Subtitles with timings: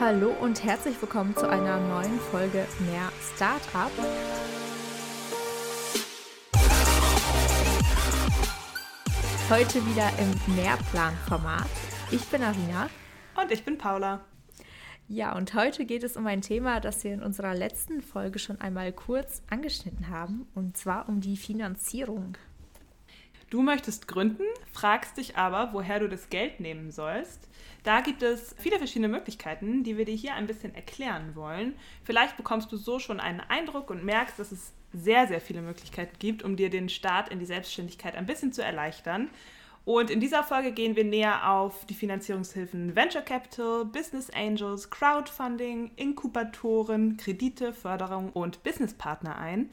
[0.00, 3.90] Hallo und herzlich willkommen zu einer neuen Folge Mehr Startup.
[9.50, 11.68] Heute wieder im Mehrplan-Format.
[12.10, 12.88] Ich bin Arina.
[13.38, 14.24] Und ich bin Paula.
[15.08, 18.60] Ja, und heute geht es um ein Thema, das wir in unserer letzten Folge schon
[18.62, 22.38] einmal kurz angeschnitten haben, und zwar um die Finanzierung.
[23.50, 27.48] Du möchtest gründen, fragst dich aber, woher du das Geld nehmen sollst.
[27.82, 31.74] Da gibt es viele verschiedene Möglichkeiten, die wir dir hier ein bisschen erklären wollen.
[32.04, 36.18] Vielleicht bekommst du so schon einen Eindruck und merkst, dass es sehr, sehr viele Möglichkeiten
[36.18, 39.30] gibt, um dir den Start in die Selbstständigkeit ein bisschen zu erleichtern.
[39.86, 45.92] Und in dieser Folge gehen wir näher auf die Finanzierungshilfen Venture Capital, Business Angels, Crowdfunding,
[45.96, 49.70] Inkubatoren, Kredite, Förderung und Businesspartner ein.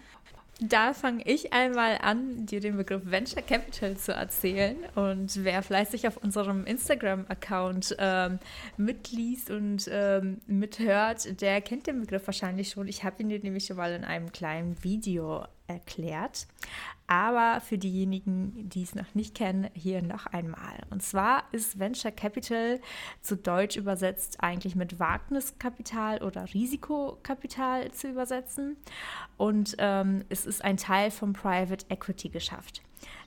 [0.62, 4.78] Da fange ich einmal an, dir den Begriff Venture Capital zu erzählen.
[4.96, 8.40] Und wer fleißig auf unserem Instagram-Account ähm,
[8.78, 12.88] mitliest und ähm, mithört, der kennt den Begriff wahrscheinlich schon.
[12.88, 16.48] Ich habe ihn dir nämlich schon mal in einem kleinen Video erklärt.
[17.08, 20.80] Aber für diejenigen, die es noch nicht kennen, hier noch einmal.
[20.90, 22.80] Und zwar ist Venture Capital
[23.22, 28.78] zu Deutsch übersetzt eigentlich mit Wagniskapital oder Risikokapital zu übersetzen.
[29.38, 32.82] Und ähm, es ist ein Teil vom Private Equity Geschäft.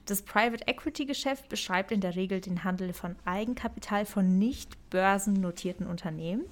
[0.05, 5.87] Das Private Equity Geschäft beschreibt in der Regel den Handel von Eigenkapital von nicht börsennotierten
[5.87, 6.43] Unternehmen.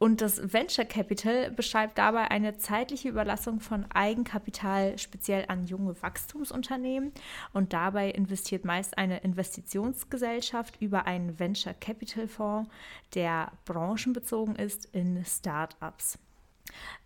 [0.00, 7.12] Und das Venture Capital beschreibt dabei eine zeitliche Überlassung von Eigenkapital speziell an junge Wachstumsunternehmen.
[7.52, 12.70] Und dabei investiert meist eine Investitionsgesellschaft über einen Venture Capital Fonds,
[13.14, 16.18] der branchenbezogen ist, in Startups.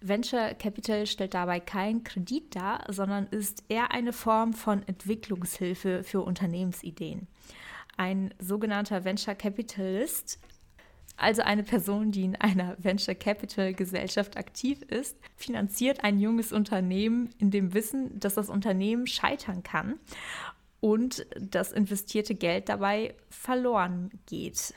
[0.00, 6.22] Venture Capital stellt dabei keinen Kredit dar, sondern ist eher eine Form von Entwicklungshilfe für
[6.22, 7.26] Unternehmensideen.
[7.96, 10.38] Ein sogenannter Venture Capitalist
[11.16, 17.30] also eine Person, die in einer Venture Capital Gesellschaft aktiv ist, finanziert ein junges Unternehmen
[17.38, 19.98] in dem Wissen, dass das Unternehmen scheitern kann
[20.80, 24.74] und das investierte Geld dabei verloren geht.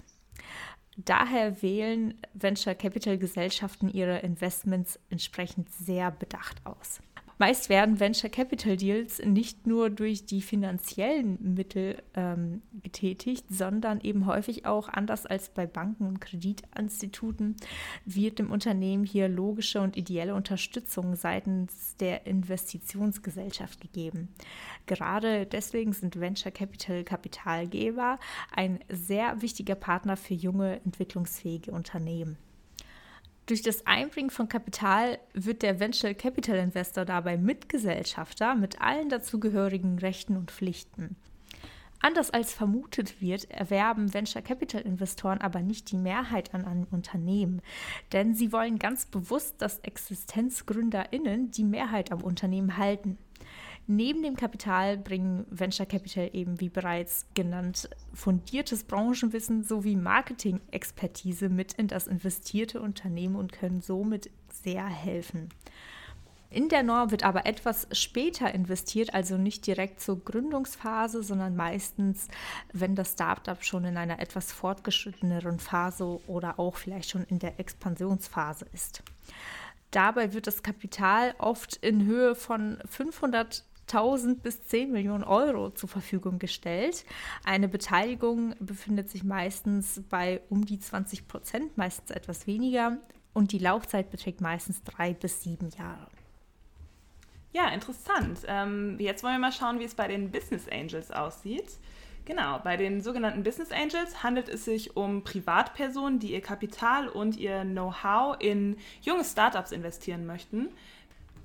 [0.95, 7.01] Daher wählen Venture Capital Gesellschaften ihre Investments entsprechend sehr bedacht aus.
[7.39, 14.25] Meist werden Venture Capital Deals nicht nur durch die finanziellen Mittel ähm, getätigt, sondern eben
[14.25, 17.55] häufig auch anders als bei Banken und Kreditinstituten
[18.05, 24.29] wird dem Unternehmen hier logische und ideelle Unterstützung seitens der Investitionsgesellschaft gegeben.
[24.87, 28.17] Gerade deswegen sind Venture Capital Kapitalgeber
[28.51, 32.37] ein sehr wichtiger Partner für junge, entwicklungsfähige Unternehmen.
[33.47, 39.99] Durch das Einbringen von Kapital wird der Venture Capital Investor dabei Mitgesellschafter mit allen dazugehörigen
[39.99, 41.15] Rechten und Pflichten.
[42.01, 47.61] Anders als vermutet wird, erwerben Venture Capital Investoren aber nicht die Mehrheit an einem Unternehmen,
[48.11, 53.17] denn sie wollen ganz bewusst, dass ExistenzgründerInnen die Mehrheit am Unternehmen halten.
[53.89, 61.71] Neben dem Kapital bringen Venture Capital eben, wie bereits genannt, fundiertes Branchenwissen sowie Marketing-Expertise mit
[61.73, 65.47] in das investierte Unternehmen und können somit sehr helfen.
[66.49, 72.27] In der Norm wird aber etwas später investiert, also nicht direkt zur Gründungsphase, sondern meistens,
[72.73, 77.57] wenn das Startup schon in einer etwas fortgeschritteneren Phase oder auch vielleicht schon in der
[77.57, 79.03] Expansionsphase ist.
[79.91, 85.89] Dabei wird das Kapital oft in Höhe von 500 1000 bis 10 Millionen Euro zur
[85.89, 87.05] Verfügung gestellt.
[87.43, 92.97] Eine Beteiligung befindet sich meistens bei um die 20 Prozent, meistens etwas weniger.
[93.33, 96.07] Und die Laufzeit beträgt meistens drei bis sieben Jahre.
[97.53, 98.39] Ja, interessant.
[98.47, 101.77] Ähm, jetzt wollen wir mal schauen, wie es bei den Business Angels aussieht.
[102.25, 107.37] Genau, bei den sogenannten Business Angels handelt es sich um Privatpersonen, die ihr Kapital und
[107.37, 110.67] ihr Know-how in junge Startups investieren möchten.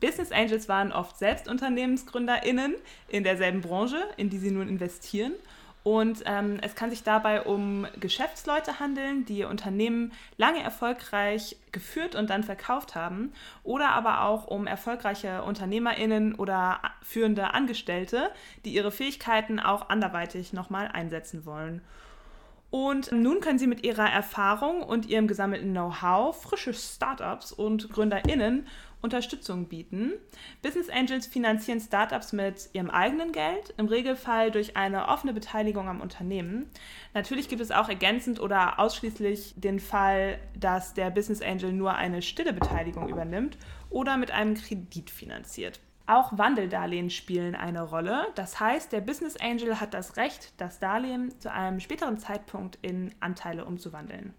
[0.02, 2.74] Business Angels waren oft selbst UnternehmensgründerInnen
[3.08, 5.32] in derselben Branche, in die sie nun investieren.
[5.84, 12.16] Und ähm, es kann sich dabei um Geschäftsleute handeln, die ihr Unternehmen lange erfolgreich geführt
[12.16, 13.32] und dann verkauft haben.
[13.62, 18.30] Oder aber auch um erfolgreiche UnternehmerInnen oder führende Angestellte,
[18.64, 21.80] die ihre Fähigkeiten auch anderweitig nochmal einsetzen wollen.
[22.72, 28.66] Und nun können Sie mit Ihrer Erfahrung und Ihrem gesammelten Know-how frische Startups und GründerInnen
[29.02, 30.12] Unterstützung bieten.
[30.62, 36.00] Business Angels finanzieren Startups mit ihrem eigenen Geld, im Regelfall durch eine offene Beteiligung am
[36.00, 36.70] Unternehmen.
[37.12, 42.22] Natürlich gibt es auch ergänzend oder ausschließlich den Fall, dass der Business Angel nur eine
[42.22, 43.58] stille Beteiligung übernimmt
[43.90, 45.78] oder mit einem Kredit finanziert.
[46.06, 48.26] Auch Wandeldarlehen spielen eine Rolle.
[48.34, 53.14] Das heißt, der Business Angel hat das Recht, das Darlehen zu einem späteren Zeitpunkt in
[53.20, 54.34] Anteile umzuwandeln.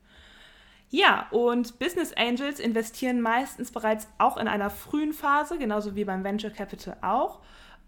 [0.90, 6.24] Ja, und Business Angels investieren meistens bereits auch in einer frühen Phase, genauso wie beim
[6.24, 7.40] Venture Capital auch.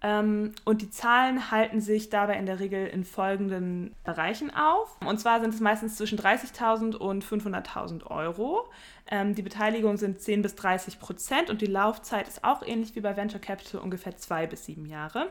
[0.05, 4.95] Ähm, und die Zahlen halten sich dabei in der Regel in folgenden Bereichen auf.
[5.03, 8.69] Und zwar sind es meistens zwischen 30.000 und 500.000 Euro.
[9.09, 13.01] Ähm, die Beteiligung sind 10 bis 30 Prozent und die Laufzeit ist auch ähnlich wie
[13.01, 15.27] bei Venture Capital ungefähr zwei bis sieben Jahre.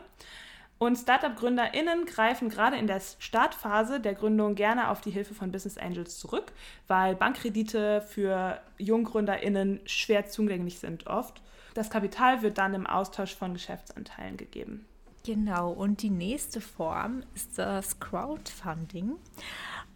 [0.77, 5.77] Und Startup-GründerInnen greifen gerade in der Startphase der Gründung gerne auf die Hilfe von Business
[5.77, 6.51] Angels zurück,
[6.89, 11.41] weil Bankkredite für JunggründerInnen schwer zugänglich sind oft.
[11.75, 14.85] Das Kapital wird dann im Austausch von Geschäftsanteilen gegeben.
[15.25, 19.15] Genau, und die nächste Form ist das Crowdfunding.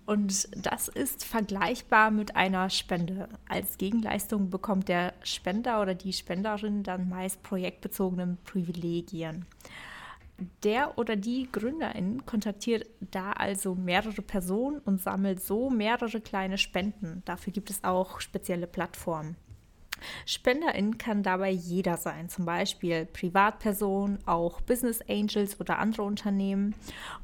[0.05, 3.29] Und das ist vergleichbar mit einer Spende.
[3.47, 9.45] Als Gegenleistung bekommt der Spender oder die Spenderin dann meist projektbezogene Privilegien.
[10.63, 17.21] Der oder die Gründerin kontaktiert da also mehrere Personen und sammelt so mehrere kleine Spenden.
[17.23, 19.37] Dafür gibt es auch spezielle Plattformen.
[20.25, 26.75] Spenderin kann dabei jeder sein, zum Beispiel Privatpersonen, auch Business Angels oder andere Unternehmen.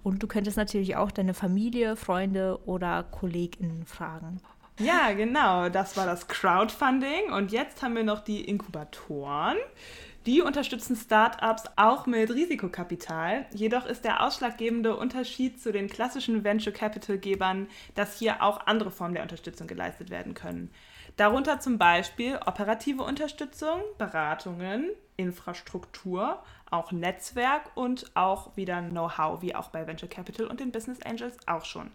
[0.04, 4.42] Und du könntest natürlich auch deine Familie, Freunde oder KollegInnen fragen.
[4.80, 7.32] Ja, genau, das war das Crowdfunding.
[7.32, 9.58] Und jetzt haben wir noch die Inkubatoren.
[10.26, 13.46] Die unterstützen Startups auch mit Risikokapital.
[13.54, 18.90] Jedoch ist der ausschlaggebende Unterschied zu den klassischen Venture Capital Gebern, dass hier auch andere
[18.90, 20.72] Formen der Unterstützung geleistet werden können.
[21.18, 29.70] Darunter zum Beispiel operative Unterstützung, Beratungen, Infrastruktur, auch Netzwerk und auch wieder Know-how, wie auch
[29.70, 31.92] bei Venture Capital und den Business Angels auch schon.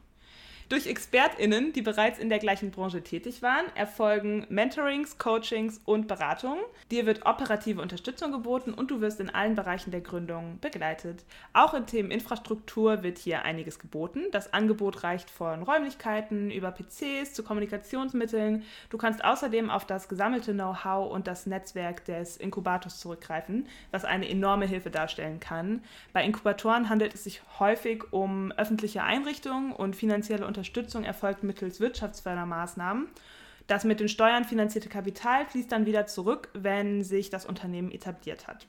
[0.71, 6.63] Durch ExpertInnen, die bereits in der gleichen Branche tätig waren, erfolgen Mentorings, Coachings und Beratungen.
[6.93, 11.25] Dir wird operative Unterstützung geboten und du wirst in allen Bereichen der Gründung begleitet.
[11.55, 14.27] Auch in Themen Infrastruktur wird hier einiges geboten.
[14.31, 18.63] Das Angebot reicht von Räumlichkeiten über PCs zu Kommunikationsmitteln.
[18.91, 24.29] Du kannst außerdem auf das gesammelte Know-how und das Netzwerk des Inkubators zurückgreifen, was eine
[24.29, 25.83] enorme Hilfe darstellen kann.
[26.13, 31.81] Bei Inkubatoren handelt es sich häufig um öffentliche Einrichtungen und finanzielle Unterstützung Unterstützung erfolgt mittels
[31.81, 33.09] Wirtschaftsfördermaßnahmen.
[33.67, 38.47] Das mit den Steuern finanzierte Kapital fließt dann wieder zurück, wenn sich das Unternehmen etabliert
[38.47, 38.67] hat.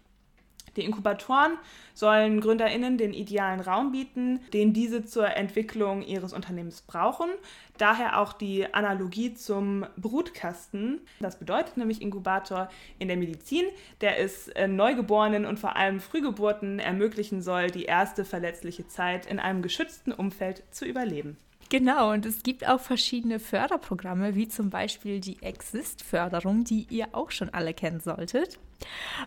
[0.77, 1.57] Die Inkubatoren
[1.93, 7.29] sollen GründerInnen den idealen Raum bieten, den diese zur Entwicklung ihres Unternehmens brauchen.
[7.77, 11.01] Daher auch die Analogie zum Brutkasten.
[11.19, 13.65] Das bedeutet nämlich Inkubator in der Medizin,
[13.99, 19.39] der es äh, Neugeborenen und vor allem Frühgeburten ermöglichen soll, die erste verletzliche Zeit in
[19.39, 21.35] einem geschützten Umfeld zu überleben.
[21.71, 27.31] Genau, und es gibt auch verschiedene Förderprogramme, wie zum Beispiel die Exist-Förderung, die ihr auch
[27.31, 28.59] schon alle kennen solltet.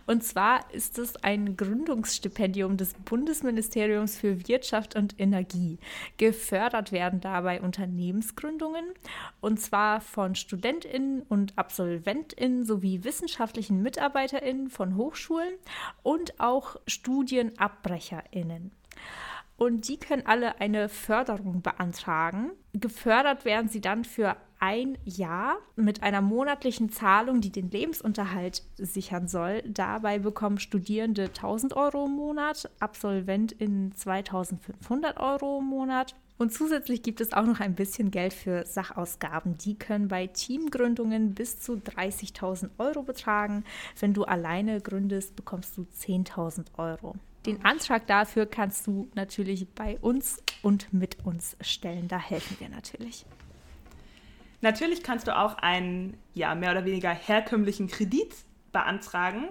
[0.06, 5.78] Und zwar ist es ein Gründungsstipendium des Bundesministeriums für Wirtschaft und Energie.
[6.18, 8.84] Gefördert werden dabei Unternehmensgründungen
[9.40, 15.54] und zwar von Studentinnen und Absolventinnen sowie wissenschaftlichen Mitarbeiterinnen von Hochschulen
[16.02, 18.70] und auch Studienabbrecherinnen
[19.56, 22.50] und die können alle eine Förderung beantragen.
[22.72, 29.28] Gefördert werden sie dann für ein Jahr mit einer monatlichen Zahlung, die den Lebensunterhalt sichern
[29.28, 29.62] soll.
[29.66, 36.14] Dabei bekommen Studierende 1000 Euro im Monat, AbsolventInnen 2500 Euro im Monat.
[36.36, 39.56] Und zusätzlich gibt es auch noch ein bisschen Geld für Sachausgaben.
[39.58, 43.64] Die können bei Teamgründungen bis zu 30.000 Euro betragen.
[44.00, 47.14] Wenn du alleine gründest, bekommst du 10.000 Euro.
[47.46, 52.08] Den Antrag dafür kannst du natürlich bei uns und mit uns stellen.
[52.08, 53.26] Da helfen wir natürlich.
[54.62, 58.34] Natürlich kannst du auch einen ja, mehr oder weniger herkömmlichen Kredit
[58.72, 59.48] beantragen.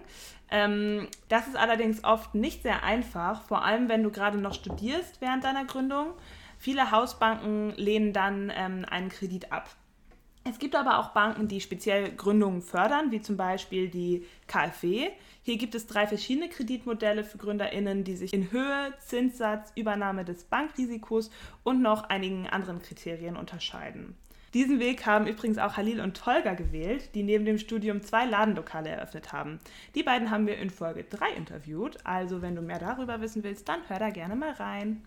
[0.50, 5.22] Ähm, das ist allerdings oft nicht sehr einfach, vor allem wenn du gerade noch studierst
[5.22, 6.14] während deiner Gründung.
[6.58, 9.70] Viele Hausbanken lehnen dann ähm, einen Kredit ab.
[10.46, 15.10] Es gibt aber auch Banken, die speziell Gründungen fördern, wie zum Beispiel die KfW.
[15.42, 20.44] Hier gibt es drei verschiedene Kreditmodelle für GründerInnen, die sich in Höhe, Zinssatz, Übernahme des
[20.44, 21.32] Bankrisikos
[21.64, 24.16] und noch einigen anderen Kriterien unterscheiden.
[24.54, 28.90] Diesen Weg haben übrigens auch Halil und Tolga gewählt, die neben dem Studium zwei Ladenlokale
[28.90, 29.60] eröffnet haben.
[29.96, 33.68] Die beiden haben wir in Folge 3 interviewt, also wenn du mehr darüber wissen willst,
[33.68, 35.04] dann hör da gerne mal rein.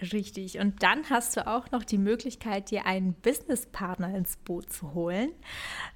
[0.00, 0.58] Richtig.
[0.58, 5.30] Und dann hast du auch noch die Möglichkeit, dir einen Businesspartner ins Boot zu holen.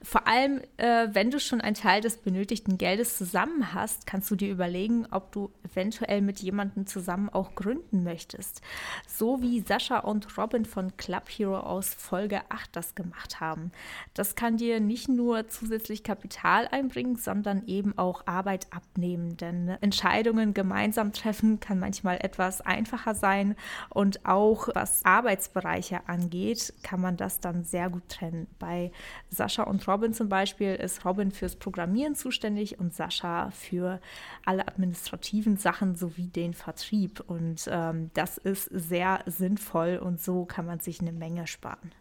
[0.03, 4.37] Vor allem, äh, wenn du schon einen Teil des benötigten Geldes zusammen hast, kannst du
[4.37, 8.61] dir überlegen, ob du eventuell mit jemandem zusammen auch gründen möchtest.
[9.07, 13.71] So wie Sascha und Robin von Club Hero aus Folge 8 das gemacht haben.
[14.15, 19.37] Das kann dir nicht nur zusätzlich Kapital einbringen, sondern eben auch Arbeit abnehmen.
[19.37, 23.55] Denn Entscheidungen gemeinsam treffen kann manchmal etwas einfacher sein
[23.93, 28.47] und auch was Arbeitsbereiche angeht, kann man das dann sehr gut trennen.
[28.59, 28.91] Bei
[29.29, 34.01] Sascha und Robin zum Beispiel ist Robin fürs Programmieren zuständig und Sascha für
[34.45, 37.21] alle administrativen Sachen sowie den Vertrieb.
[37.27, 41.93] Und ähm, das ist sehr sinnvoll und so kann man sich eine Menge sparen.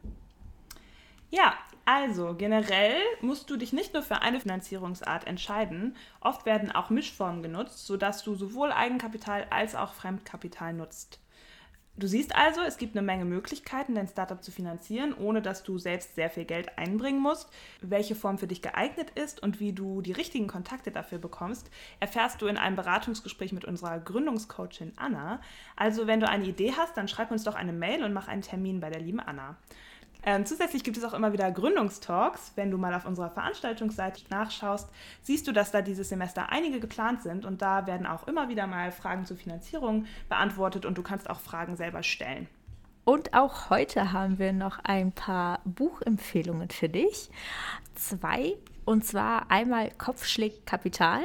[1.29, 1.53] Ja,
[1.85, 5.95] also generell musst du dich nicht nur für eine Finanzierungsart entscheiden.
[6.19, 11.19] Oft werden auch Mischformen genutzt, sodass du sowohl Eigenkapital als auch Fremdkapital nutzt.
[12.01, 15.77] Du siehst also, es gibt eine Menge Möglichkeiten, dein Startup zu finanzieren, ohne dass du
[15.77, 17.47] selbst sehr viel Geld einbringen musst.
[17.79, 22.41] Welche Form für dich geeignet ist und wie du die richtigen Kontakte dafür bekommst, erfährst
[22.41, 25.41] du in einem Beratungsgespräch mit unserer Gründungscoachin Anna.
[25.75, 28.41] Also wenn du eine Idee hast, dann schreib uns doch eine Mail und mach einen
[28.41, 29.57] Termin bei der lieben Anna.
[30.23, 32.53] Ähm, zusätzlich gibt es auch immer wieder Gründungstalks.
[32.55, 34.89] Wenn du mal auf unserer Veranstaltungsseite nachschaust,
[35.23, 38.67] siehst du, dass da dieses Semester einige geplant sind und da werden auch immer wieder
[38.67, 42.47] mal Fragen zur Finanzierung beantwortet und du kannst auch Fragen selber stellen.
[43.03, 47.31] Und auch heute haben wir noch ein paar Buchempfehlungen für dich.
[47.95, 51.23] Zwei, und zwar einmal Kopfschläg Kapital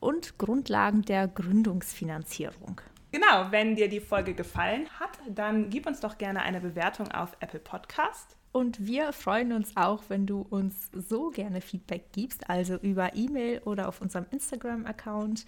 [0.00, 2.80] und Grundlagen der Gründungsfinanzierung.
[3.12, 7.36] Genau, wenn dir die Folge gefallen hat, dann gib uns doch gerne eine Bewertung auf
[7.40, 8.36] Apple Podcast.
[8.52, 13.60] Und wir freuen uns auch, wenn du uns so gerne Feedback gibst, also über E-Mail
[13.64, 15.44] oder auf unserem Instagram-Account.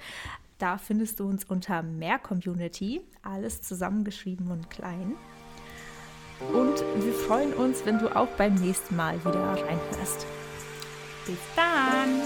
[0.59, 5.15] Da findest du uns unter Mehr Community, alles zusammengeschrieben und klein.
[6.53, 10.27] Und wir freuen uns, wenn du auch beim nächsten Mal wieder reinhörst.
[11.27, 12.24] Bis dann.